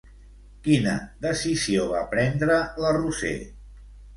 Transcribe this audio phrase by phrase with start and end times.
[0.67, 0.95] Quina
[1.27, 3.37] decisió va prendre la Roser?